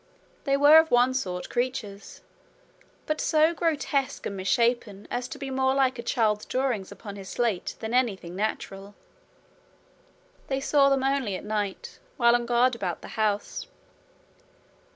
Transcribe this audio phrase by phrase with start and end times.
[0.45, 2.21] They were of one sort creatures
[3.05, 7.29] but so grotesque and misshapen as to be more like a child's drawings upon his
[7.29, 8.95] slate than anything natural.
[10.47, 13.67] They saw them only at night, while on guard about the house.